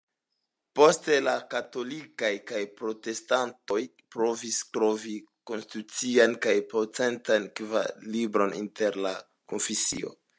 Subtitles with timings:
[0.77, 3.77] Poste la katolikaj kaj protestantoj
[4.15, 5.13] provis trovi
[5.51, 9.13] konstitucian kaj potencan ekvilibron inter la
[9.55, 10.15] konfesioj.